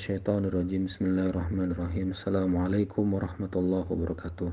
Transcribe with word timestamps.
Minasyaitonirrojim 0.00 0.88
Bismillahirrahmanirrahim. 0.88 2.16
Assalamualaikum 2.16 3.04
warahmatullahi 3.20 3.84
wabarakatuh. 3.84 4.48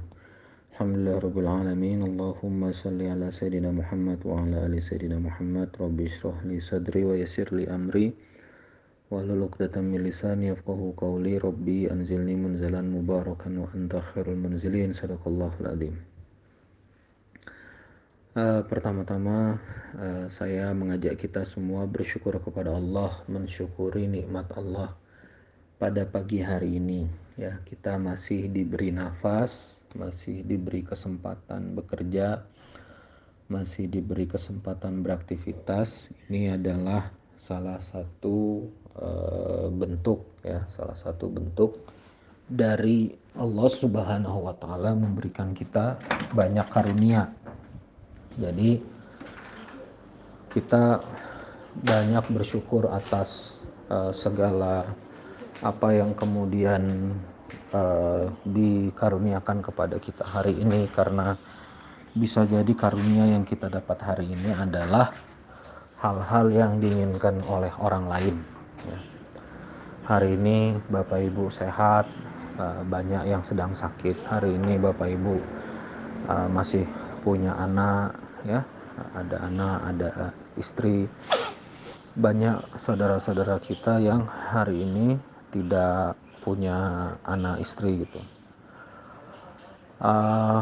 Alhamdulillah 0.76 1.24
Rabbil 1.24 1.48
Alamin. 1.48 2.04
Allahumma 2.04 2.76
salli 2.76 3.08
ala 3.08 3.32
Sayyidina 3.32 3.72
Muhammad 3.72 4.20
wa 4.28 4.44
ala 4.44 4.68
ali 4.68 4.84
Sayyidina 4.84 5.24
Muhammad. 5.24 5.72
Rabbi 5.72 6.04
israh 6.04 6.36
li 6.44 6.60
sadri 6.60 7.08
wa 7.08 7.16
yasir 7.16 7.48
li 7.56 7.64
amri. 7.64 8.12
Wa 9.08 9.24
luluqdatan 9.24 9.88
min 9.88 10.04
lisani 10.04 10.52
yafqahu 10.52 11.00
qawli. 11.00 11.40
Rabbi 11.40 11.88
anzilni 11.88 12.36
munzalan 12.36 12.92
mubarakan 12.92 13.64
wa 13.64 13.72
anta 13.72 14.04
khairul 14.04 14.36
munzilin. 14.36 14.92
Sadaqallahul 14.92 15.72
adzim 15.72 15.96
Uh, 18.36 18.60
eh, 18.60 18.62
pertama-tama 18.68 19.64
uh, 19.96 20.28
saya 20.28 20.76
mengajak 20.76 21.16
kita 21.16 21.48
semua 21.48 21.88
bersyukur 21.88 22.36
kepada 22.36 22.76
Allah, 22.76 23.24
mensyukuri 23.32 24.12
nikmat 24.12 24.52
Allah 24.52 24.92
pada 25.78 26.06
pagi 26.10 26.42
hari 26.42 26.78
ini. 26.82 27.06
Ya, 27.38 27.62
kita 27.66 28.02
masih 28.02 28.50
diberi 28.50 28.90
nafas, 28.90 29.78
masih 29.94 30.42
diberi 30.42 30.82
kesempatan 30.82 31.78
bekerja, 31.78 32.42
masih 33.50 33.86
diberi 33.86 34.26
kesempatan 34.26 35.06
beraktivitas. 35.06 36.10
Ini 36.30 36.58
adalah 36.58 37.14
salah 37.38 37.78
satu 37.78 38.66
uh, 38.98 39.70
bentuk 39.70 40.26
ya, 40.42 40.66
salah 40.66 40.98
satu 40.98 41.30
bentuk 41.30 41.78
dari 42.50 43.14
Allah 43.38 43.70
Subhanahu 43.70 44.50
wa 44.50 44.56
taala 44.58 44.98
memberikan 44.98 45.54
kita 45.54 46.00
banyak 46.34 46.66
karunia 46.72 47.30
jadi 48.38 48.78
kita 50.54 51.02
banyak 51.82 52.26
bersyukur 52.30 52.86
atas 52.90 53.62
uh, 53.90 54.14
segala 54.14 54.86
apa 55.62 55.90
yang 55.90 56.14
kemudian 56.14 57.14
uh, 57.74 58.30
dikaruniakan 58.46 59.66
kepada 59.66 59.98
kita 59.98 60.22
hari 60.22 60.54
ini 60.58 60.86
karena 60.94 61.34
bisa 62.14 62.46
jadi 62.46 62.70
karunia 62.74 63.38
yang 63.38 63.46
kita 63.46 63.70
dapat 63.70 63.98
hari 64.02 64.26
ini 64.34 64.54
adalah 64.54 65.14
hal-hal 65.98 66.50
yang 66.54 66.72
diinginkan 66.78 67.42
oleh 67.50 67.74
orang 67.82 68.06
lain. 68.06 68.36
Ya. 68.86 69.00
Hari 70.08 70.38
ini 70.38 70.78
Bapak 70.88 71.20
Ibu 71.20 71.50
sehat, 71.50 72.06
uh, 72.62 72.82
banyak 72.86 73.26
yang 73.26 73.42
sedang 73.42 73.74
sakit. 73.74 74.18
Hari 74.30 74.56
ini 74.56 74.78
Bapak 74.78 75.10
Ibu 75.10 75.36
uh, 76.30 76.48
masih 76.54 76.86
punya 77.26 77.58
anak, 77.58 78.14
ya 78.46 78.62
ada 79.14 79.38
anak 79.46 79.78
ada 79.94 80.10
istri 80.58 81.06
banyak 82.18 82.58
saudara-saudara 82.82 83.62
kita 83.62 84.02
yang 84.02 84.26
hari 84.26 84.82
ini 84.82 85.22
tidak 85.52 86.16
punya 86.44 87.12
anak 87.28 87.64
istri 87.64 88.04
gitu 88.06 88.20
uh, 90.02 90.62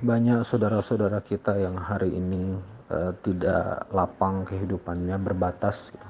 banyak 0.00 0.44
saudara-saudara 0.44 1.24
kita 1.24 1.56
yang 1.56 1.76
hari 1.80 2.12
ini 2.12 2.56
uh, 2.92 3.12
tidak 3.24 3.88
lapang 3.90 4.44
kehidupannya 4.44 5.16
berbatas 5.20 5.90
gitu. 5.94 6.08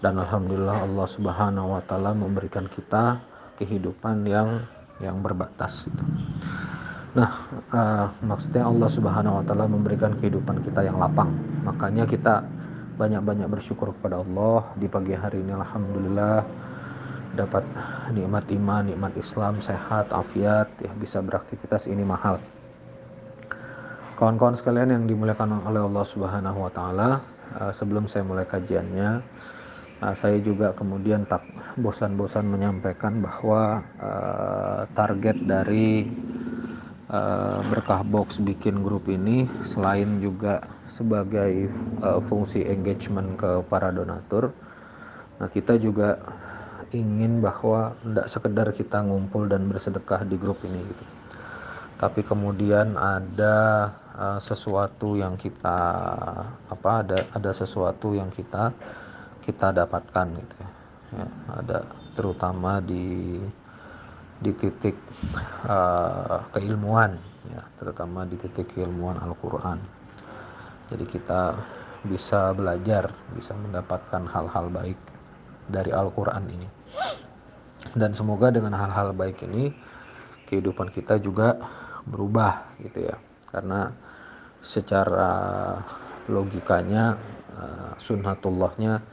dan 0.00 0.20
alhamdulillah 0.20 0.84
Allah 0.84 1.08
Subhanahu 1.10 1.74
wa 1.74 1.82
taala 1.82 2.14
memberikan 2.14 2.68
kita 2.70 3.18
kehidupan 3.58 4.26
yang 4.26 4.62
yang 5.02 5.18
berbatas 5.18 5.86
gitu. 5.90 6.04
Nah, 7.14 7.30
uh, 7.70 8.06
maksudnya 8.26 8.66
Allah 8.66 8.90
Subhanahu 8.90 9.38
wa 9.42 9.44
taala 9.46 9.70
memberikan 9.70 10.18
kehidupan 10.18 10.62
kita 10.66 10.82
yang 10.82 10.98
lapang. 10.98 11.30
Makanya 11.62 12.06
kita 12.10 12.42
banyak-banyak 12.98 13.50
bersyukur 13.50 13.90
kepada 13.98 14.22
Allah 14.22 14.70
di 14.78 14.86
pagi 14.86 15.14
hari 15.14 15.42
ini 15.42 15.50
alhamdulillah 15.50 16.46
dapat 17.34 17.66
nikmat 18.14 18.46
iman, 18.54 18.86
nikmat 18.86 19.12
Islam, 19.18 19.58
sehat, 19.58 20.14
afiat, 20.14 20.70
ya 20.78 20.90
bisa 20.94 21.18
beraktivitas 21.20 21.90
ini 21.90 22.06
mahal. 22.06 22.38
Kawan-kawan 24.14 24.54
sekalian 24.54 24.94
yang 24.94 25.04
dimuliakan 25.10 25.66
oleh 25.66 25.82
Allah 25.82 26.06
Subhanahu 26.06 26.58
wa 26.62 26.70
taala, 26.70 27.10
uh, 27.58 27.74
sebelum 27.74 28.06
saya 28.06 28.22
mulai 28.22 28.46
kajiannya, 28.46 29.18
uh, 29.98 30.14
saya 30.14 30.38
juga 30.38 30.70
kemudian 30.70 31.26
tak 31.26 31.42
bosan-bosan 31.82 32.46
menyampaikan 32.46 33.18
bahwa 33.18 33.82
uh, 33.98 34.86
target 34.94 35.36
dari 35.42 36.06
berkah 37.70 38.02
box 38.02 38.42
bikin 38.42 38.82
grup 38.82 39.06
ini 39.06 39.46
selain 39.62 40.18
juga 40.18 40.66
sebagai 40.90 41.70
fungsi 42.26 42.66
engagement 42.66 43.38
ke 43.38 43.62
para 43.70 43.94
donatur 43.94 44.50
nah 45.38 45.46
kita 45.46 45.78
juga 45.78 46.18
ingin 46.94 47.42
bahwa 47.42 47.98
tidak 48.00 48.26
sekedar 48.30 48.68
kita 48.70 49.02
ngumpul 49.02 49.50
dan 49.50 49.66
bersedekah 49.66 50.22
di 50.22 50.38
grup 50.38 50.62
ini 50.62 50.78
gitu. 50.78 51.04
Tapi 51.98 52.22
kemudian 52.22 52.94
ada 52.94 53.90
uh, 54.14 54.38
sesuatu 54.38 55.18
yang 55.18 55.34
kita 55.34 55.80
apa 56.70 56.90
ada 57.02 57.18
ada 57.34 57.50
sesuatu 57.50 58.14
yang 58.14 58.30
kita 58.30 58.70
kita 59.42 59.74
dapatkan 59.74 60.26
gitu 60.40 60.54
ya, 60.56 60.70
ya 61.18 61.26
ada 61.58 61.78
terutama 62.14 62.78
di 62.78 63.38
di 64.40 64.52
titik 64.54 64.96
uh, 65.66 66.46
keilmuan 66.54 67.18
ya 67.50 67.62
terutama 67.76 68.24
di 68.24 68.38
titik 68.38 68.74
keilmuan 68.74 69.18
Al-Qur'an. 69.18 69.78
Jadi 70.92 71.04
kita 71.08 71.56
bisa 72.04 72.52
belajar, 72.52 73.08
bisa 73.32 73.56
mendapatkan 73.56 74.28
hal-hal 74.28 74.68
baik 74.68 75.00
dari 75.68 75.90
Al-Qur'an 75.92 76.44
ini. 76.48 76.68
Dan 77.94 78.16
semoga 78.16 78.48
dengan 78.50 78.74
hal-hal 78.74 79.12
baik 79.12 79.44
ini 79.44 79.70
kehidupan 80.48 80.90
kita 80.90 81.20
juga 81.20 81.56
berubah 82.08 82.76
gitu 82.80 83.06
ya. 83.08 83.16
Karena 83.48 83.92
secara 84.64 85.30
logikanya 86.26 87.20
uh, 87.52 87.92
sunnatullahnya 88.00 89.04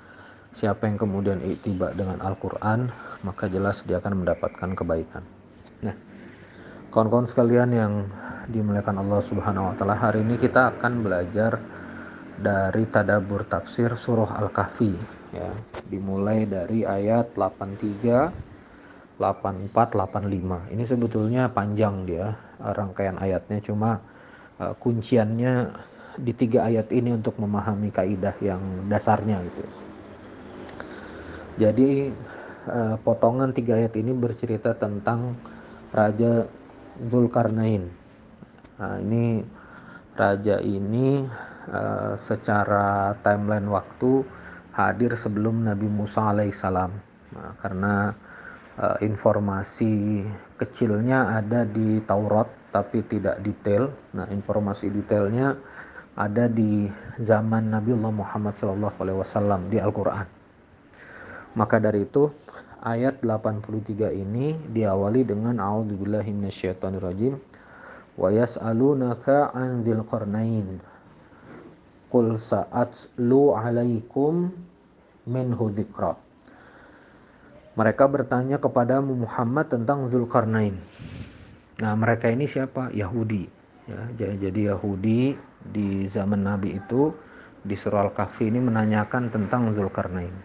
siapa 0.56 0.88
yang 0.88 1.00
kemudian 1.00 1.40
tiba 1.60 1.92
dengan 1.96 2.20
Al-Quran 2.24 2.92
maka 3.24 3.52
jelas 3.52 3.84
dia 3.84 4.00
akan 4.00 4.24
mendapatkan 4.24 4.70
kebaikan 4.76 5.24
nah 5.84 5.96
kawan-kawan 6.92 7.28
sekalian 7.28 7.70
yang 7.72 7.94
dimuliakan 8.52 9.00
Allah 9.04 9.22
Subhanahu 9.24 9.72
wa 9.72 9.76
taala 9.76 9.96
hari 9.96 10.24
ini 10.24 10.40
kita 10.40 10.76
akan 10.76 11.04
belajar 11.04 11.60
dari 12.42 12.84
tadabur 12.88 13.48
tafsir 13.48 13.96
surah 13.96 14.40
Al-Kahfi 14.40 15.21
ya. 15.36 15.50
Dimulai 15.88 16.48
dari 16.48 16.88
ayat 16.88 17.36
83 17.36 18.52
84 19.22 19.76
85 19.76 20.74
ini 20.74 20.84
sebetulnya 20.90 21.52
panjang 21.52 22.10
dia 22.10 22.34
rangkaian 22.58 23.18
ayatnya. 23.22 23.62
Cuma 23.62 24.02
uh, 24.58 24.74
kunciannya 24.78 25.70
di 26.20 26.34
tiga 26.36 26.68
ayat 26.68 26.92
ini 26.92 27.16
untuk 27.16 27.40
memahami 27.40 27.94
kaidah 27.94 28.36
yang 28.44 28.62
dasarnya 28.92 29.40
gitu. 29.48 29.64
Jadi 31.62 32.12
uh, 32.68 32.96
potongan 33.02 33.54
tiga 33.54 33.78
ayat 33.78 33.94
ini 34.00 34.12
bercerita 34.16 34.74
tentang 34.76 35.38
Raja 35.92 36.48
Zulkarnain. 37.04 37.92
Nah, 38.80 38.98
ini 38.98 39.46
raja 40.18 40.58
ini 40.60 41.22
uh, 41.70 42.14
secara 42.18 43.14
timeline 43.22 43.70
waktu 43.70 44.26
hadir 44.76 45.16
sebelum 45.20 45.68
Nabi 45.68 45.88
Musa 45.88 46.32
alaihissalam. 46.32 46.92
Nah, 47.32 47.52
karena 47.60 48.16
uh, 48.80 48.98
informasi 49.04 50.24
kecilnya 50.60 51.40
ada 51.40 51.68
di 51.68 52.00
Taurat 52.04 52.48
tapi 52.72 53.04
tidak 53.08 53.44
detail. 53.44 53.92
Nah, 54.16 54.28
informasi 54.32 54.88
detailnya 54.92 55.60
ada 56.16 56.48
di 56.48 56.88
zaman 57.20 57.72
Nabi 57.72 57.96
Allah 57.96 58.14
Muhammad 58.16 58.54
SAW 58.56 59.68
di 59.72 59.80
Al-Quran. 59.80 60.28
Maka 61.56 61.84
dari 61.84 62.08
itu 62.08 62.32
ayat 62.80 63.20
83 63.24 64.12
ini 64.16 64.56
diawali 64.72 65.28
dengan 65.28 65.60
a'udzubillahi 65.60 66.32
minasyaitonirrajim 66.32 67.36
wa 68.16 68.28
yas'alunaka 68.32 69.52
'an 69.52 69.84
dzil 69.84 70.04
qarnain 70.08 70.80
qul 72.12 72.36
sa'atlu 72.36 73.56
'alaikum 73.56 74.52
minhu 75.24 75.66
dzikra 75.72 76.20
mereka 77.72 78.04
bertanya 78.12 78.60
kepada 78.60 79.00
Muhammad 79.00 79.72
tentang 79.72 80.04
Zulkarnain. 80.12 80.76
Nah, 81.80 81.96
mereka 81.96 82.28
ini 82.28 82.44
siapa? 82.44 82.92
Yahudi. 82.92 83.48
Ya, 83.88 84.12
jadi 84.20 84.76
Yahudi 84.76 85.40
di 85.72 86.04
zaman 86.06 86.44
Nabi 86.44 86.78
itu 86.78 87.16
di 87.64 87.74
surah 87.74 88.12
Al-Kahfi 88.12 88.52
ini 88.52 88.60
menanyakan 88.60 89.32
tentang 89.32 89.72
Zulkarnain. 89.72 90.36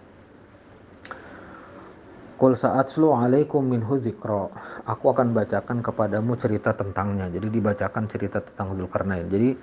Kul 2.37 2.53
sa'atslu 2.53 3.11
alaikum 3.17 3.65
min 3.65 3.81
zikra. 3.97 4.47
Aku 4.87 5.09
akan 5.09 5.33
bacakan 5.33 5.81
kepadamu 5.81 6.37
cerita 6.37 6.77
tentangnya. 6.77 7.33
Jadi 7.33 7.49
dibacakan 7.49 8.07
cerita 8.07 8.45
tentang 8.45 8.77
Zulkarnain. 8.77 9.27
Jadi 9.27 9.57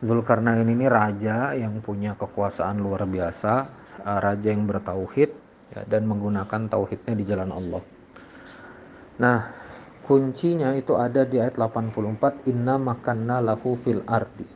Zulkarnain 0.00 0.64
ini 0.64 0.88
raja 0.88 1.52
yang 1.52 1.84
punya 1.84 2.16
kekuasaan 2.16 2.80
luar 2.80 3.04
biasa, 3.04 3.52
eh, 4.00 4.18
raja 4.20 4.48
yang 4.48 4.64
bertauhid, 4.64 5.30
ya, 5.76 5.80
dan 5.84 6.08
menggunakan 6.08 6.72
tauhidnya 6.72 7.12
di 7.12 7.24
jalan 7.28 7.52
Allah. 7.52 7.82
Nah, 9.20 9.38
kuncinya 10.00 10.72
itu 10.72 10.96
ada 10.96 11.28
di 11.28 11.36
ayat 11.36 11.60
84 11.60 12.48
inna 12.48 12.80
makanna 12.80 13.44
lahu 13.44 13.76
fil 13.76 14.00
ardi 14.08 14.48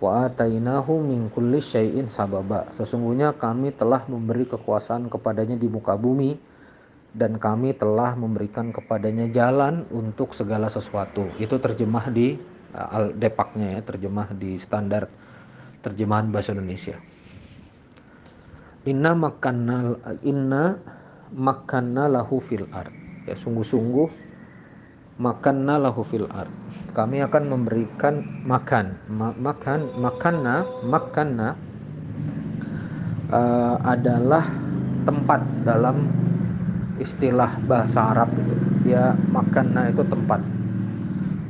wa 0.00 0.24
atainahu 0.24 1.04
min 1.04 1.28
kulli 1.28 1.60
syai'in 1.60 2.08
sababa. 2.08 2.72
Sesungguhnya 2.72 3.36
kami 3.36 3.76
telah 3.76 4.08
memberi 4.08 4.48
kekuasaan 4.48 5.12
kepadanya 5.12 5.60
di 5.60 5.68
muka 5.68 5.94
bumi 5.94 6.40
dan 7.12 7.36
kami 7.36 7.76
telah 7.76 8.16
memberikan 8.16 8.72
kepadanya 8.72 9.28
jalan 9.28 9.84
untuk 9.92 10.32
segala 10.32 10.72
sesuatu. 10.72 11.28
Itu 11.36 11.60
terjemah 11.60 12.08
di 12.08 12.40
al 12.74 13.14
depaknya 13.14 13.78
ya, 13.78 13.80
terjemah 13.82 14.34
di 14.34 14.58
standar 14.62 15.10
terjemahan 15.80 16.28
bahasa 16.28 16.52
Indonesia. 16.52 16.96
Inna 18.88 19.12
makanna 19.12 19.96
inna 20.24 20.78
makanna 21.34 22.08
lahu 22.08 22.40
fil 22.40 22.68
ard. 22.72 22.92
Ya 23.28 23.36
sungguh-sungguh 23.36 24.08
makanna 25.20 25.76
lahu 25.76 26.00
fil 26.02 26.26
ard 26.32 26.50
kami 26.90 27.22
akan 27.22 27.54
memberikan 27.54 28.24
makan 28.42 28.98
Ma 29.06 29.30
makan 29.36 29.94
makanna 29.94 30.66
makanna 30.82 31.48
uh, 33.30 33.76
adalah 33.86 34.42
tempat 35.06 35.40
dalam 35.62 36.10
istilah 37.00 37.56
bahasa 37.64 38.12
Arab 38.12 38.28
itu 38.36 38.54
dia 38.84 39.16
makanna 39.32 39.88
itu 39.88 40.02
tempat 40.04 40.40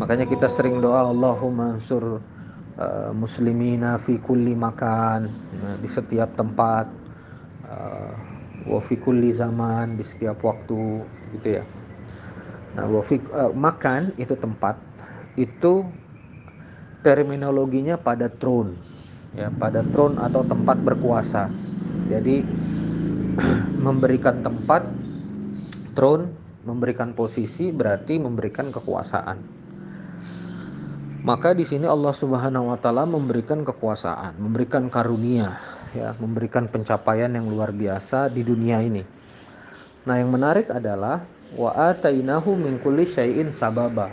makanya 0.00 0.24
kita 0.24 0.48
sering 0.48 0.80
doa 0.80 1.12
Allahumma 1.12 1.76
ansur 1.76 2.24
uh, 2.80 3.12
muslimina 3.12 4.00
fi 4.00 4.16
kulli 4.16 4.56
makan 4.56 5.28
nah, 5.60 5.76
di 5.76 5.88
setiap 5.92 6.32
tempat 6.40 6.88
uh, 7.68 8.12
wa 8.64 8.80
fi 8.80 8.96
kulli 8.96 9.28
zaman 9.28 10.00
di 10.00 10.04
setiap 10.04 10.40
waktu 10.40 11.04
gitu 11.36 11.48
ya. 11.60 11.64
Nah 12.80 12.88
wa 12.88 13.04
fi, 13.04 13.20
uh, 13.28 13.52
makan 13.52 14.16
itu 14.16 14.32
tempat 14.40 14.80
itu 15.36 15.84
terminologinya 17.04 18.00
pada 18.00 18.32
throne 18.32 18.80
ya 19.36 19.52
pada 19.52 19.84
throne 19.84 20.16
atau 20.16 20.40
tempat 20.48 20.80
berkuasa. 20.80 21.52
Jadi 22.08 22.40
memberikan 23.84 24.40
tempat 24.40 24.80
throne 25.92 26.32
memberikan 26.64 27.12
posisi 27.12 27.68
berarti 27.68 28.16
memberikan 28.16 28.72
kekuasaan 28.72 29.59
maka 31.20 31.52
di 31.52 31.64
sini 31.68 31.84
Allah 31.86 32.12
Subhanahu 32.12 32.72
wa 32.72 32.78
taala 32.80 33.04
memberikan 33.04 33.64
kekuasaan 33.64 34.40
memberikan 34.40 34.88
karunia 34.88 35.60
ya 35.92 36.14
memberikan 36.18 36.66
pencapaian 36.70 37.30
yang 37.30 37.46
luar 37.48 37.70
biasa 37.74 38.32
di 38.32 38.40
dunia 38.46 38.80
ini 38.80 39.02
nah 40.08 40.16
yang 40.16 40.32
menarik 40.32 40.72
adalah 40.72 41.24
wa 41.54 41.70
atainahu 41.74 42.56
min 42.56 42.80
kulli 42.80 43.04
syai'in 43.04 43.52
sababa 43.52 44.08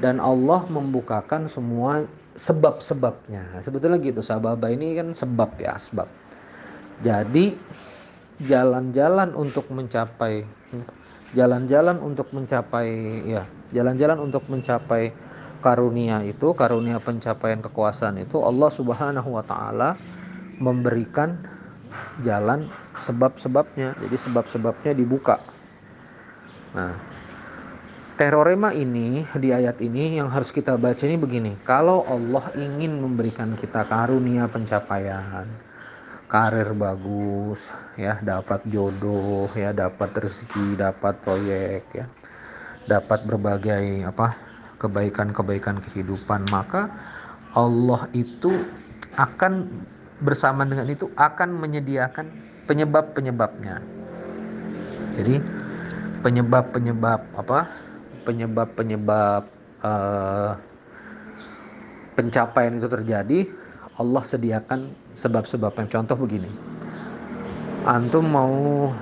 dan 0.00 0.16
Allah 0.16 0.64
membukakan 0.72 1.44
semua 1.44 2.08
sebab-sebabnya. 2.40 3.60
Sebetulnya 3.60 4.00
gitu, 4.00 4.24
sababa 4.24 4.72
ini 4.72 4.96
kan 4.96 5.12
sebab 5.12 5.60
ya, 5.60 5.76
sebab. 5.76 6.08
Jadi 7.04 7.52
jalan-jalan 8.48 9.36
untuk 9.36 9.68
mencapai 9.68 10.44
jalan-jalan 11.36 12.00
untuk 12.00 12.32
mencapai 12.32 12.88
ya, 13.28 13.44
jalan-jalan 13.76 14.18
untuk 14.24 14.42
mencapai 14.48 15.12
karunia 15.60 16.24
itu, 16.24 16.56
karunia 16.56 16.98
pencapaian 16.98 17.60
kekuasaan 17.60 18.18
itu 18.20 18.40
Allah 18.40 18.70
Subhanahu 18.72 19.36
wa 19.36 19.44
taala 19.44 19.94
memberikan 20.58 21.36
jalan 22.24 22.66
sebab-sebabnya. 23.00 23.96
Jadi 24.00 24.16
sebab-sebabnya 24.16 24.92
dibuka. 24.96 25.38
Nah, 26.72 26.94
Terorema 28.20 28.76
ini 28.76 29.24
di 29.32 29.48
ayat 29.48 29.80
ini 29.80 30.20
yang 30.20 30.28
harus 30.28 30.52
kita 30.52 30.76
baca 30.76 31.08
ini 31.08 31.16
begini. 31.16 31.56
Kalau 31.64 32.04
Allah 32.04 32.52
ingin 32.52 33.00
memberikan 33.00 33.56
kita 33.56 33.88
karunia 33.88 34.44
pencapaian, 34.44 35.48
karir 36.28 36.76
bagus, 36.76 37.64
ya, 37.96 38.20
dapat 38.20 38.60
jodoh, 38.68 39.48
ya, 39.56 39.72
dapat 39.72 40.12
rezeki, 40.12 40.76
dapat 40.76 41.16
proyek, 41.24 41.84
ya. 41.96 42.12
Dapat 42.84 43.24
berbagai 43.24 44.04
apa? 44.04 44.36
Kebaikan-kebaikan 44.80 45.84
kehidupan, 45.84 46.48
maka 46.48 46.88
Allah 47.52 48.08
itu 48.16 48.50
akan 49.14 49.68
bersama 50.24 50.64
dengan 50.64 50.88
itu 50.88 51.12
akan 51.14 51.60
menyediakan 51.60 52.26
penyebab-penyebabnya. 52.64 53.84
Jadi 55.20 55.36
penyebab-penyebab 56.24 57.20
apa? 57.36 57.60
penyebab-penyebab 58.24 59.42
uh, 59.82 60.52
pencapaian 62.14 62.76
itu 62.76 62.88
terjadi 62.88 63.38
Allah 63.96 64.22
sediakan 64.24 64.92
sebab-sebabnya 65.16 65.88
contoh 65.88 66.16
begini 66.20 66.50
antum 67.88 68.28
mau 68.28 68.92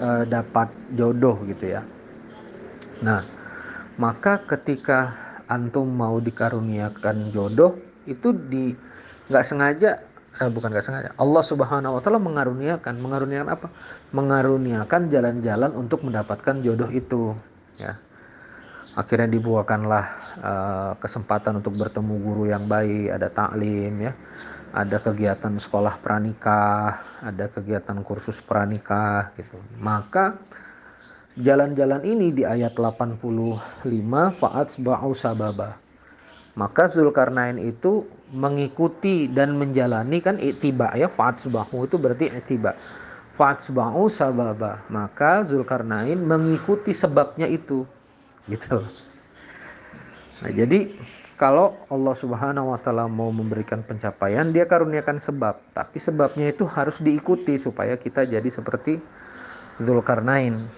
uh, 0.00 0.24
dapat 0.24 0.72
jodoh 0.96 1.36
gitu 1.48 1.76
ya 1.78 1.82
nah 3.04 3.24
maka 4.00 4.40
ketika 4.48 5.12
antum 5.52 5.84
mau 5.84 6.16
dikaruniakan 6.16 7.28
jodoh 7.28 7.76
itu 8.08 8.32
di 8.32 8.72
nggak 9.28 9.44
sengaja 9.44 10.00
eh, 10.40 10.50
bukan 10.50 10.72
nggak 10.72 10.86
sengaja 10.86 11.08
Allah 11.20 11.42
Subhanahu 11.44 11.98
Wa 11.98 12.02
Taala 12.02 12.20
mengaruniakan. 12.20 12.94
Mengaruniakan 12.98 13.48
apa? 13.52 13.68
Mengaruniakan 14.16 15.12
jalan-jalan 15.12 15.70
untuk 15.76 16.08
mendapatkan 16.08 16.64
jodoh 16.64 16.88
itu 16.88 17.36
ya. 17.76 18.00
Akhirnya 18.92 19.24
dibukakanlah 19.24 20.04
uh, 20.44 20.92
kesempatan 21.00 21.64
untuk 21.64 21.80
bertemu 21.80 22.14
guru 22.20 22.44
yang 22.44 22.68
baik 22.68 23.08
ada 23.08 23.28
taklim 23.32 24.08
ya. 24.08 24.12
Ada 24.72 25.04
kegiatan 25.04 25.52
sekolah 25.60 26.00
pranikah 26.00 27.00
ada 27.20 27.48
kegiatan 27.48 27.96
kursus 28.04 28.40
pranikah 28.40 29.32
gitu. 29.36 29.56
Maka 29.80 30.40
jalan-jalan 31.38 32.04
ini 32.04 32.28
di 32.34 32.42
ayat 32.44 32.76
85 32.76 33.84
faat 34.36 34.68
ba'u 34.76 35.12
sababa. 35.16 35.80
Maka 36.52 36.84
Zulkarnain 36.92 37.56
itu 37.56 38.04
mengikuti 38.36 39.24
dan 39.24 39.56
menjalani 39.56 40.20
kan 40.20 40.36
itiba 40.36 40.92
ya 40.92 41.08
faat 41.08 41.40
subahu 41.40 41.88
itu 41.88 41.96
berarti 41.96 42.28
itiba. 42.28 42.76
Faat 43.40 43.64
ba'u 43.72 44.12
sababa. 44.12 44.84
Maka 44.92 45.48
Zulkarnain 45.48 46.20
mengikuti 46.20 46.92
sebabnya 46.92 47.48
itu. 47.48 47.88
Gitu. 48.44 48.84
Nah 50.44 50.52
jadi 50.52 50.92
kalau 51.40 51.72
Allah 51.88 52.12
Subhanahu 52.12 52.76
wa 52.76 52.78
taala 52.78 53.08
mau 53.08 53.32
memberikan 53.32 53.80
pencapaian 53.80 54.52
dia 54.52 54.68
karuniakan 54.68 55.24
sebab. 55.24 55.56
Tapi 55.72 55.96
sebabnya 55.96 56.52
itu 56.52 56.68
harus 56.68 57.00
diikuti 57.00 57.56
supaya 57.56 57.96
kita 57.96 58.28
jadi 58.28 58.46
seperti 58.52 59.00
Zulkarnain 59.80 60.68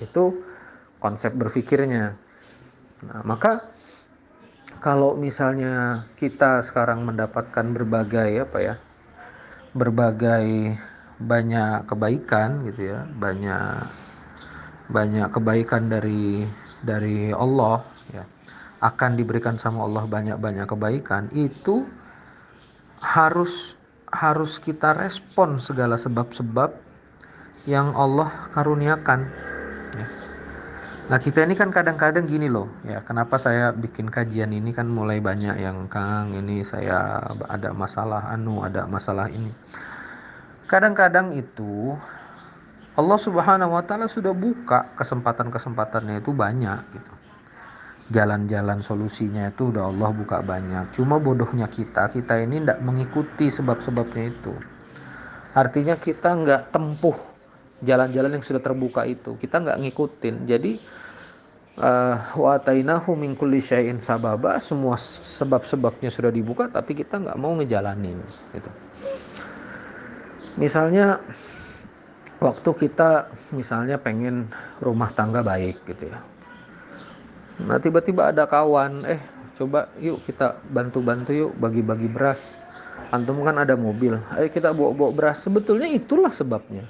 itu 0.00 0.44
konsep 1.00 1.32
berpikirnya. 1.36 2.16
Nah 3.06 3.20
maka 3.24 3.64
kalau 4.80 5.12
misalnya 5.16 6.06
kita 6.16 6.64
sekarang 6.64 7.04
mendapatkan 7.04 7.66
berbagai 7.72 8.48
apa 8.48 8.58
ya 8.60 8.74
berbagai 9.76 10.76
banyak 11.20 11.84
kebaikan 11.84 12.64
gitu 12.64 12.96
ya 12.96 13.04
banyak 13.12 13.86
banyak 14.88 15.28
kebaikan 15.30 15.92
dari 15.92 16.48
dari 16.80 17.28
Allah 17.30 17.84
ya 18.10 18.24
akan 18.80 19.20
diberikan 19.20 19.60
sama 19.60 19.84
Allah 19.84 20.08
banyak-banyak 20.08 20.64
kebaikan 20.64 21.28
itu 21.36 21.84
harus 23.04 23.76
harus 24.08 24.56
kita 24.58 24.96
respon 24.96 25.60
segala 25.60 26.00
sebab-sebab 26.00 26.72
yang 27.68 27.92
Allah 27.92 28.48
karuniakan 28.56 29.28
ya. 29.94 30.06
Nah 31.10 31.18
kita 31.18 31.42
ini 31.42 31.58
kan 31.58 31.74
kadang-kadang 31.74 32.22
gini 32.30 32.46
loh 32.46 32.70
ya 32.86 33.02
kenapa 33.02 33.34
saya 33.34 33.74
bikin 33.74 34.06
kajian 34.14 34.54
ini 34.54 34.70
kan 34.70 34.86
mulai 34.86 35.18
banyak 35.18 35.58
yang 35.58 35.90
Kang 35.90 36.30
ini 36.38 36.62
saya 36.62 37.18
ada 37.50 37.74
masalah 37.74 38.30
anu 38.30 38.62
ada 38.62 38.86
masalah 38.86 39.26
ini 39.26 39.50
kadang-kadang 40.70 41.34
itu 41.34 41.98
Allah 42.94 43.18
Subhanahu 43.18 43.74
wa 43.74 43.82
taala 43.86 44.06
sudah 44.06 44.34
buka 44.34 44.94
kesempatan-kesempatannya 44.98 46.22
itu 46.22 46.34
banyak 46.34 46.80
gitu. 46.94 47.12
Jalan-jalan 48.10 48.82
solusinya 48.82 49.46
itu 49.46 49.70
udah 49.70 49.86
Allah 49.86 50.10
buka 50.10 50.42
banyak. 50.42 50.90
Cuma 50.98 51.22
bodohnya 51.22 51.70
kita, 51.70 52.10
kita 52.10 52.42
ini 52.42 52.58
tidak 52.58 52.82
mengikuti 52.82 53.46
sebab-sebabnya 53.46 54.34
itu. 54.34 54.54
Artinya 55.54 55.94
kita 55.94 56.34
nggak 56.34 56.62
tempuh 56.74 57.14
jalan-jalan 57.84 58.40
yang 58.40 58.44
sudah 58.44 58.62
terbuka 58.62 59.04
itu. 59.08 59.36
Kita 59.40 59.60
nggak 59.60 59.78
ngikutin. 59.80 60.34
Jadi 60.48 60.72
uh, 61.80 62.16
wa 62.36 62.50
atainahu 62.56 63.16
min 63.16 63.34
kulli 63.34 63.60
syai'in 63.60 64.00
sababa 64.04 64.60
semua 64.60 64.96
sebab-sebabnya 65.00 66.12
sudah 66.12 66.32
dibuka 66.32 66.68
tapi 66.68 66.96
kita 66.96 67.20
nggak 67.20 67.38
mau 67.40 67.56
ngejalanin 67.56 68.16
gitu. 68.52 68.70
Misalnya 70.58 71.22
waktu 72.40 72.70
kita 72.72 73.28
misalnya 73.52 74.00
pengen 74.00 74.48
rumah 74.80 75.12
tangga 75.12 75.44
baik 75.44 75.84
gitu 75.84 76.08
ya 76.08 76.18
nah 77.60 77.76
tiba-tiba 77.76 78.32
ada 78.32 78.48
kawan 78.48 79.04
eh 79.04 79.20
coba 79.60 79.92
yuk 80.00 80.24
kita 80.24 80.56
bantu-bantu 80.72 81.36
yuk 81.36 81.52
bagi-bagi 81.60 82.08
beras 82.08 82.40
antum 83.12 83.44
kan 83.44 83.60
ada 83.60 83.76
mobil 83.76 84.16
ayo 84.40 84.48
kita 84.48 84.72
bawa-bawa 84.72 85.12
beras 85.12 85.44
sebetulnya 85.44 85.84
itulah 85.92 86.32
sebabnya 86.32 86.88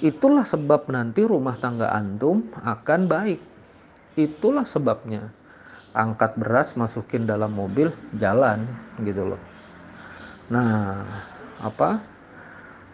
itulah 0.00 0.48
sebab 0.48 0.88
nanti 0.88 1.26
rumah 1.26 1.58
tangga 1.60 1.92
antum 1.92 2.48
akan 2.56 3.10
baik. 3.10 3.40
Itulah 4.16 4.64
sebabnya. 4.64 5.28
Angkat 5.92 6.40
beras 6.40 6.72
masukin 6.72 7.28
dalam 7.28 7.52
mobil 7.52 7.92
jalan 8.16 8.64
gitu 9.04 9.36
loh. 9.36 9.40
Nah 10.48 11.04
apa? 11.60 11.90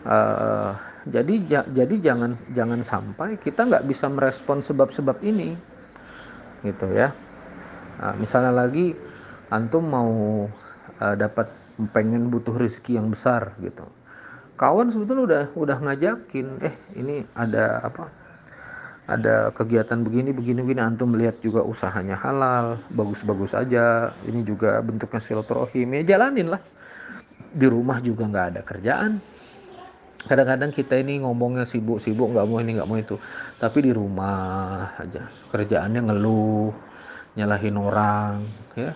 Uh, 0.02 0.72
jadi 1.06 1.64
jadi 1.70 1.94
jangan 2.02 2.34
jangan 2.50 2.80
sampai 2.82 3.38
kita 3.38 3.66
nggak 3.66 3.86
bisa 3.86 4.10
merespon 4.10 4.58
sebab-sebab 4.58 5.22
ini 5.22 5.54
gitu 6.66 6.90
ya. 6.90 7.14
Nah, 7.98 8.14
misalnya 8.14 8.54
lagi 8.54 8.94
antum 9.50 9.86
mau 9.86 10.12
uh, 10.98 11.14
dapat 11.18 11.50
pengen 11.94 12.30
butuh 12.30 12.58
rezeki 12.58 12.98
yang 12.98 13.10
besar 13.10 13.54
gitu 13.62 13.86
kawan 14.58 14.90
sebetulnya 14.90 15.24
udah 15.24 15.44
udah 15.54 15.76
ngajakin 15.78 16.46
eh 16.66 16.74
ini 16.98 17.22
ada 17.38 17.78
apa 17.86 18.10
ada 19.08 19.48
kegiatan 19.56 20.04
begini 20.04 20.36
begini 20.36 20.60
begini 20.60 20.84
antum 20.84 21.16
melihat 21.16 21.40
juga 21.40 21.64
usahanya 21.64 22.20
halal 22.20 22.76
bagus-bagus 22.92 23.56
aja 23.56 24.12
ini 24.28 24.44
juga 24.44 24.84
bentuknya 24.84 25.16
silaturahim. 25.24 25.96
Ya 25.96 26.14
jalanin 26.14 26.52
lah. 26.52 26.60
Di 27.48 27.64
rumah 27.64 28.04
juga 28.04 28.28
nggak 28.28 28.46
ada 28.52 28.60
kerjaan. 28.60 29.16
Kadang-kadang 30.28 30.76
kita 30.76 31.00
ini 31.00 31.24
ngomongnya 31.24 31.64
sibuk-sibuk 31.64 32.36
nggak 32.36 32.44
mau 32.44 32.60
ini 32.60 32.76
nggak 32.76 32.88
mau 32.90 33.00
itu. 33.00 33.16
Tapi 33.56 33.78
di 33.80 33.96
rumah 33.96 34.92
aja 35.00 35.24
kerjaannya 35.56 36.04
ngeluh 36.04 36.76
nyalahin 37.32 37.80
orang 37.80 38.44
ya 38.76 38.92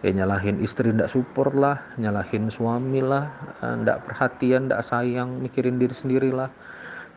ya 0.00 0.10
nyalahin 0.16 0.60
istri 0.64 0.92
ndak 0.92 1.12
support 1.12 1.52
lah 1.52 1.76
nyalahin 2.00 2.48
suami 2.48 3.04
lah 3.04 3.28
eh, 3.60 3.74
ndak 3.84 4.08
perhatian 4.08 4.72
ndak 4.72 4.84
sayang 4.84 5.40
mikirin 5.44 5.76
diri 5.76 5.92
sendiri 5.92 6.32
lah 6.32 6.48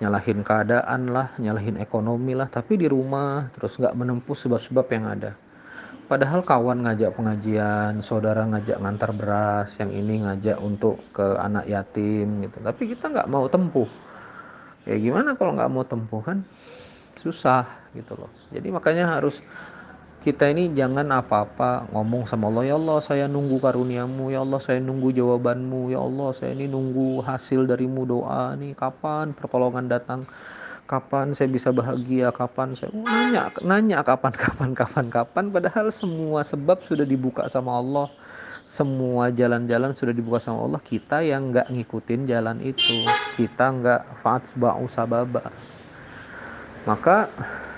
nyalahin 0.03 0.43
keadaan 0.43 1.07
lah 1.07 1.31
nyalahin 1.39 1.79
ekonomi 1.79 2.35
lah 2.35 2.51
tapi 2.51 2.75
di 2.75 2.91
rumah 2.91 3.47
terus 3.55 3.79
nggak 3.79 3.95
menempuh 3.95 4.35
sebab-sebab 4.35 4.87
yang 4.91 5.05
ada 5.07 5.31
Padahal 6.03 6.43
kawan 6.43 6.83
ngajak 6.83 7.15
pengajian, 7.15 8.03
saudara 8.03 8.43
ngajak 8.43 8.75
ngantar 8.75 9.15
beras, 9.15 9.71
yang 9.79 9.87
ini 9.89 10.21
ngajak 10.21 10.59
untuk 10.59 10.99
ke 11.15 11.39
anak 11.39 11.63
yatim 11.63 12.43
gitu. 12.43 12.59
Tapi 12.59 12.91
kita 12.91 13.07
nggak 13.07 13.31
mau 13.31 13.47
tempuh. 13.47 13.87
Ya 14.83 14.99
gimana 14.99 15.33
kalau 15.39 15.55
nggak 15.55 15.71
mau 15.71 15.81
tempuh 15.87 16.19
kan? 16.19 16.43
Susah 17.15 17.63
gitu 17.95 18.19
loh. 18.19 18.27
Jadi 18.51 18.67
makanya 18.67 19.15
harus 19.15 19.39
kita 20.23 20.47
ini 20.55 20.71
jangan 20.71 21.03
apa-apa 21.11 21.91
ngomong 21.91 22.23
sama 22.23 22.47
Allah 22.47 22.63
ya 22.63 22.75
Allah 22.79 23.03
saya 23.03 23.27
nunggu 23.27 23.59
karuniamu. 23.59 24.31
Ya 24.31 24.39
Allah 24.39 24.63
saya 24.63 24.79
nunggu 24.79 25.11
jawabanmu. 25.11 25.91
Ya 25.91 25.99
Allah 25.99 26.31
saya 26.31 26.55
ini 26.55 26.71
nunggu 26.71 27.19
hasil 27.27 27.67
darimu 27.67 28.07
doa 28.07 28.55
nih. 28.55 28.71
Kapan 28.71 29.35
pertolongan 29.35 29.91
datang? 29.91 30.23
Kapan 30.87 31.35
saya 31.35 31.51
bisa 31.51 31.75
bahagia? 31.75 32.31
Kapan 32.31 32.71
saya 32.71 32.95
nanya 32.95 33.51
nanya 33.59 33.99
kapan 33.99 34.31
kapan 34.47 34.71
kapan 34.71 35.05
kapan. 35.11 35.51
Padahal 35.51 35.91
semua 35.91 36.47
sebab 36.47 36.79
sudah 36.87 37.03
dibuka 37.03 37.51
sama 37.51 37.75
Allah. 37.75 38.07
Semua 38.63 39.27
jalan-jalan 39.27 39.91
sudah 39.91 40.15
dibuka 40.15 40.39
sama 40.39 40.63
Allah. 40.63 40.79
Kita 40.79 41.19
yang 41.19 41.51
nggak 41.51 41.67
ngikutin 41.67 42.31
jalan 42.31 42.63
itu. 42.63 43.03
Kita 43.35 43.75
nggak 43.75 44.23
fatsba'u 44.23 44.87
sababa 44.87 45.51
maka 46.83 47.31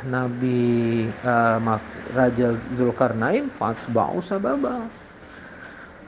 Nabi 0.05 1.05
uh, 1.25 1.79
Raja 2.13 2.53
Zulkarnain 2.77 3.49
fatsba'u 3.49 4.21
sababa 4.21 4.85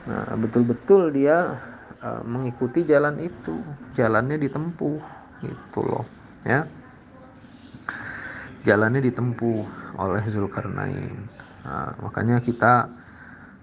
nah 0.08 0.32
betul-betul 0.38 1.12
dia 1.12 1.58
uh, 2.00 2.22
mengikuti 2.24 2.86
jalan 2.86 3.20
itu 3.20 3.60
jalannya 3.98 4.40
ditempuh 4.40 5.02
gitu 5.42 5.80
loh 5.84 6.04
ya 6.46 6.64
jalannya 8.68 9.00
ditempuh 9.00 9.64
oleh 9.96 10.22
Zulkarnain. 10.28 11.16
Nah, 11.64 11.96
makanya 12.04 12.44
kita 12.44 12.90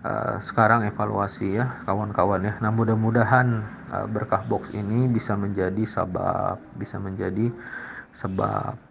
uh, 0.01 0.42
sekarang 0.42 0.88
evaluasi 0.89 1.62
ya 1.62 1.86
kawan-kawan 1.86 2.42
ya. 2.42 2.54
Nah 2.58 2.72
mudah-mudahan 2.74 3.48
uh, 3.94 4.08
berkah 4.10 4.42
box 4.50 4.74
ini 4.74 5.06
bisa 5.06 5.38
menjadi 5.38 5.84
sebab, 5.86 6.58
bisa 6.77 6.98
menjadi 6.98 7.54
sebab. 8.18 8.85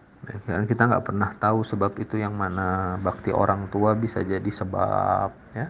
Ya, 0.49 0.59
kita 0.64 0.88
nggak 0.88 1.04
pernah 1.04 1.31
tahu 1.37 1.61
sebab 1.64 1.97
itu 2.00 2.16
yang 2.16 2.35
mana. 2.37 2.97
Bakti 3.00 3.31
orang 3.35 3.69
tua 3.69 3.93
bisa 3.93 4.25
jadi 4.25 4.47
sebab 4.49 5.31
ya. 5.52 5.69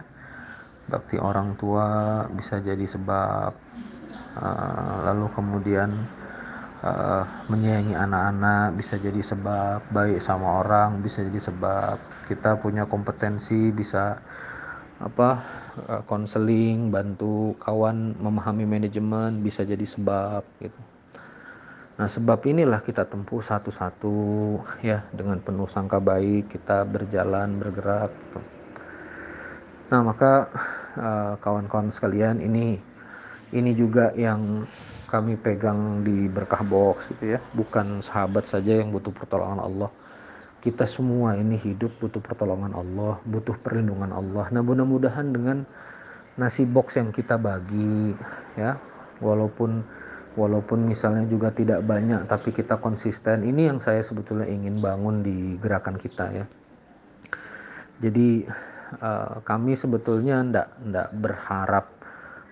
Bakti 0.85 1.17
orang 1.19 1.59
tua 1.59 1.87
bisa 2.31 2.61
jadi 2.61 2.85
sebab. 2.85 3.51
Uh, 4.35 4.97
lalu 5.07 5.31
kemudian 5.31 5.95
uh, 6.83 7.23
menyayangi 7.47 7.95
anak-anak 7.95 8.75
bisa 8.75 8.99
jadi 8.99 9.23
sebab 9.23 9.87
baik 9.95 10.19
sama 10.19 10.59
orang 10.59 10.99
bisa 10.99 11.23
jadi 11.23 11.39
sebab 11.39 11.95
kita 12.27 12.59
punya 12.59 12.83
kompetensi 12.83 13.71
bisa 13.71 14.19
apa 14.99 15.39
konseling 16.03 16.91
uh, 16.91 16.99
bantu 16.99 17.55
kawan 17.63 18.19
memahami 18.19 18.67
manajemen 18.67 19.39
bisa 19.39 19.63
jadi 19.63 19.87
sebab 19.87 20.43
gitu 20.59 20.94
nah 21.95 22.11
sebab 22.11 22.43
inilah 22.43 22.83
kita 22.83 23.07
tempuh 23.07 23.39
satu-satu 23.39 24.15
ya 24.83 25.07
dengan 25.15 25.39
penuh 25.39 25.67
sangka 25.67 26.03
baik 26.03 26.51
kita 26.51 26.83
berjalan 26.83 27.55
bergerak 27.55 28.11
gitu. 28.11 28.39
nah 29.87 30.03
maka 30.03 30.51
uh, 30.99 31.33
kawan-kawan 31.39 31.89
uh, 31.89 31.95
sekalian 31.95 32.43
ini 32.43 32.83
ini 33.55 33.71
juga 33.71 34.11
yang 34.19 34.67
kami 35.05 35.37
pegang 35.39 36.01
di 36.03 36.27
berkah 36.27 36.59
box 36.65 37.07
gitu 37.15 37.37
ya. 37.37 37.39
Bukan 37.53 38.03
sahabat 38.03 38.49
saja 38.49 38.81
yang 38.81 38.91
butuh 38.91 39.15
pertolongan 39.15 39.63
Allah. 39.63 39.87
Kita 40.59 40.89
semua 40.89 41.37
ini 41.37 41.61
hidup 41.61 41.93
butuh 42.01 42.19
pertolongan 42.19 42.73
Allah 42.73 43.21
butuh 43.21 43.53
perlindungan 43.61 44.09
Allah. 44.09 44.49
Nah 44.49 44.65
mudah-mudahan 44.65 45.29
dengan 45.29 45.63
nasi 46.35 46.65
box 46.65 46.97
yang 46.97 47.13
kita 47.13 47.37
bagi 47.37 48.17
ya 48.57 48.75
walaupun 49.21 49.85
walaupun 50.35 50.85
misalnya 50.85 51.23
juga 51.25 51.51
tidak 51.51 51.81
banyak 51.83 52.27
tapi 52.27 52.51
kita 52.51 52.77
konsisten. 52.79 53.43
Ini 53.47 53.71
yang 53.73 53.79
saya 53.79 54.03
sebetulnya 54.03 54.47
ingin 54.47 54.83
bangun 54.83 55.23
di 55.23 55.55
gerakan 55.59 55.95
kita 55.95 56.25
ya. 56.31 56.45
Jadi 58.03 58.43
uh, 58.99 59.39
kami 59.41 59.73
sebetulnya 59.79 60.43
ndak 60.43 60.67
ndak 60.83 61.09
berharap 61.15 61.85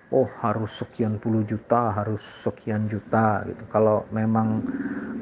oh 0.08 0.28
harus 0.40 0.72
sekian 0.80 1.20
puluh 1.20 1.44
juta 1.44 1.92
harus 1.92 2.24
sekian 2.42 2.88
juta 2.88 3.44
gitu. 3.44 3.62
Kalau 3.68 4.08
memang 4.08 4.64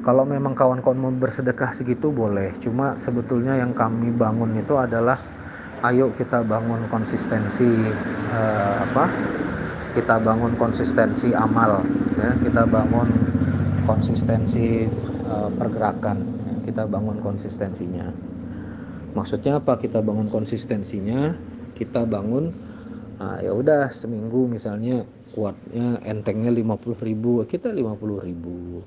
kalau 0.03 0.23
memang 0.27 0.55
kawan-kawan 0.55 0.99
mau 0.99 1.11
bersedekah 1.11 1.75
segitu 1.75 2.11
boleh. 2.11 2.55
Cuma 2.63 2.95
sebetulnya 2.99 3.59
yang 3.59 3.75
kami 3.75 4.11
bangun 4.15 4.55
itu 4.59 4.75
adalah 4.79 5.19
ayo 5.83 6.11
kita 6.15 6.43
bangun 6.47 6.87
konsistensi 6.87 7.67
eh, 8.31 8.75
apa 8.79 9.03
kita 9.93 10.17
bangun 10.17 10.57
konsistensi 10.57 11.31
amal 11.31 11.85
ya. 12.17 12.33
Kita 12.41 12.65
bangun 12.65 13.07
konsistensi 13.85 14.89
eh, 15.29 15.49
pergerakan 15.53 16.17
ya, 16.49 16.53
kita 16.65 16.83
bangun 16.89 17.21
konsistensinya. 17.21 18.09
Maksudnya 19.13 19.61
apa? 19.61 19.77
Kita 19.77 20.01
bangun 20.01 20.27
konsistensinya 20.33 21.37
kita 21.73 22.05
bangun 22.05 22.53
nah, 23.17 23.41
ya 23.41 23.49
udah 23.53 23.89
seminggu 23.89 24.45
misalnya 24.45 25.05
kuatnya 25.33 26.01
entengnya 26.05 26.53
50 26.53 27.01
ribu 27.01 27.45
kita 27.45 27.69
50 27.69 28.27
ribu. 28.29 28.81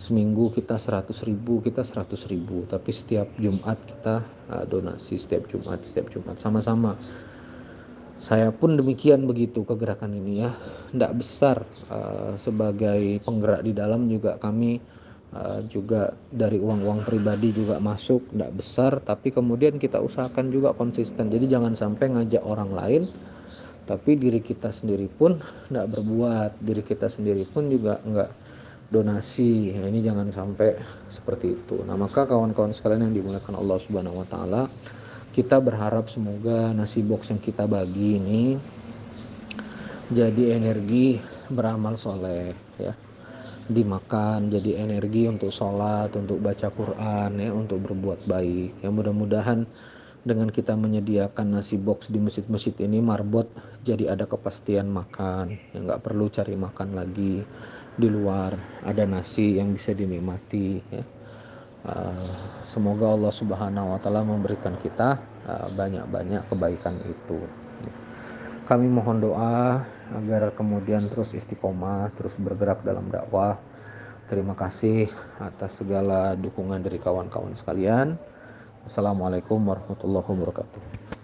Seminggu 0.00 0.48
kita 0.56 0.80
100 0.80 1.12
ribu 1.28 1.60
kita 1.60 1.84
100 1.84 2.32
ribu. 2.32 2.64
Tapi 2.64 2.88
setiap 2.88 3.28
Jumat 3.36 3.76
kita 3.84 4.24
uh, 4.48 4.64
donasi 4.64 5.20
setiap 5.20 5.44
Jumat 5.52 5.84
setiap 5.84 6.08
Jumat. 6.08 6.40
Sama-sama 6.40 6.96
saya 8.20 8.52
pun 8.52 8.76
demikian 8.76 9.24
begitu 9.24 9.64
kegerakan 9.64 10.12
ini 10.12 10.44
ya. 10.44 10.52
Tidak 10.92 11.12
besar 11.16 11.64
uh, 11.88 12.36
sebagai 12.36 13.16
penggerak 13.24 13.64
di 13.64 13.72
dalam 13.72 14.12
juga 14.12 14.36
kami 14.36 14.76
uh, 15.32 15.64
juga 15.72 16.12
dari 16.28 16.60
uang-uang 16.60 17.08
pribadi 17.08 17.56
juga 17.56 17.80
masuk 17.80 18.28
tidak 18.28 18.52
besar. 18.60 18.92
Tapi 19.00 19.32
kemudian 19.32 19.80
kita 19.80 20.04
usahakan 20.04 20.52
juga 20.52 20.76
konsisten. 20.76 21.32
Jadi 21.32 21.48
jangan 21.48 21.72
sampai 21.72 22.12
ngajak 22.12 22.44
orang 22.44 22.76
lain 22.76 23.02
tapi 23.88 24.14
diri 24.14 24.38
kita 24.38 24.68
sendiri 24.68 25.08
pun 25.08 25.40
tidak 25.72 25.88
berbuat. 25.96 26.60
Diri 26.60 26.84
kita 26.84 27.08
sendiri 27.08 27.48
pun 27.48 27.72
juga 27.72 28.04
enggak 28.04 28.30
donasi. 28.92 29.72
Nah, 29.80 29.88
ini 29.88 30.04
jangan 30.04 30.28
sampai 30.28 30.76
seperti 31.08 31.56
itu. 31.56 31.80
Nah 31.88 31.96
maka 31.96 32.28
kawan-kawan 32.28 32.76
sekalian 32.76 33.08
yang 33.08 33.16
dimuliakan 33.16 33.56
Allah 33.56 33.78
Subhanahu 33.80 34.20
Wa 34.20 34.26
Taala 34.28 34.62
kita 35.30 35.62
berharap 35.62 36.10
semoga 36.10 36.74
nasi 36.74 37.00
box 37.00 37.30
yang 37.30 37.42
kita 37.42 37.64
bagi 37.70 38.18
ini 38.18 38.58
jadi 40.10 40.58
energi 40.58 41.22
beramal 41.46 41.94
soleh 41.94 42.50
ya 42.78 42.94
dimakan 43.70 44.50
jadi 44.50 44.82
energi 44.82 45.30
untuk 45.30 45.54
sholat, 45.54 46.10
untuk 46.18 46.42
baca 46.42 46.68
Quran, 46.74 47.38
ya, 47.38 47.54
untuk 47.54 47.86
berbuat 47.86 48.26
baik. 48.26 48.82
Ya 48.82 48.90
mudah-mudahan 48.90 49.62
dengan 50.26 50.50
kita 50.52 50.76
menyediakan 50.76 51.56
nasi 51.56 51.80
box 51.80 52.12
di 52.12 52.20
masjid-masjid 52.20 52.76
ini 52.84 53.00
marbot 53.00 53.48
jadi 53.80 54.12
ada 54.12 54.28
kepastian 54.28 54.90
makan, 54.90 55.56
ya 55.72 55.78
nggak 55.80 56.02
perlu 56.04 56.28
cari 56.28 56.58
makan 56.58 56.92
lagi 56.92 57.40
di 57.96 58.08
luar, 58.10 58.52
ada 58.84 59.08
nasi 59.08 59.56
yang 59.56 59.72
bisa 59.72 59.96
dinikmati. 59.96 60.68
Ya. 60.92 61.04
Uh, 61.80 62.28
semoga 62.68 63.16
Allah 63.16 63.32
Subhanahu 63.32 63.96
Wa 63.96 63.98
Taala 64.04 64.20
memberikan 64.20 64.76
kita 64.76 65.16
uh, 65.48 65.68
banyak-banyak 65.72 66.44
kebaikan 66.44 67.00
itu. 67.08 67.40
Kami 68.68 68.86
mohon 68.86 69.18
doa 69.18 69.82
agar 70.14 70.52
kemudian 70.54 71.08
terus 71.10 71.32
istiqomah, 71.34 72.12
terus 72.14 72.36
bergerak 72.36 72.84
dalam 72.84 73.08
dakwah. 73.08 73.58
Terima 74.30 74.54
kasih 74.54 75.10
atas 75.42 75.82
segala 75.82 76.38
dukungan 76.38 76.78
dari 76.78 77.02
kawan-kawan 77.02 77.56
sekalian. 77.58 78.14
Assalamualaikum 78.86 79.58
warahmatullahi 79.58 80.22
wabarakatuh. 80.22 81.19